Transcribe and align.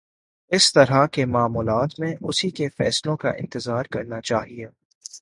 اِس 0.51 0.73
طرح 0.73 1.05
کے 1.05 1.25
معاملات 1.25 1.99
میں 1.99 2.13
اُسی 2.21 2.49
کے 2.49 2.69
فیصلوں 2.69 3.17
کا 3.17 3.29
انتظار 3.29 3.83
کرنا 3.83 4.21
چاہیے 4.21 4.65